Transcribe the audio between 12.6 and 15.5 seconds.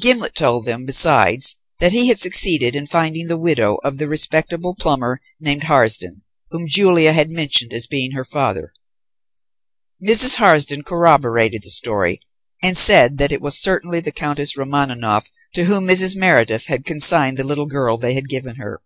and said that it was certainly the Countess Romaninov